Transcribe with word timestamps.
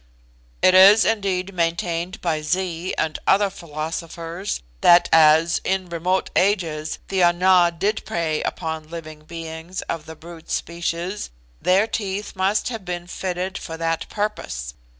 "It 0.63 0.73
is, 0.73 1.05
indeed, 1.05 1.53
maintained 1.53 2.21
by 2.21 2.41
Zee 2.41 2.95
and 2.97 3.19
other 3.27 3.51
philosophers, 3.51 4.63
that 4.81 5.07
as, 5.13 5.61
in 5.63 5.89
remote 5.89 6.31
ages, 6.35 6.97
the 7.09 7.21
Ana 7.21 7.71
did 7.77 8.03
prey 8.03 8.41
upon 8.41 8.89
living 8.89 9.25
beings 9.25 9.83
of 9.83 10.07
the 10.07 10.15
brute 10.15 10.49
species, 10.49 11.29
their 11.61 11.85
teeth 11.85 12.35
must 12.35 12.69
have 12.69 12.83
been 12.83 13.05
fitted 13.05 13.59
for 13.59 13.77
that 13.77 14.09
purpose. 14.09 14.73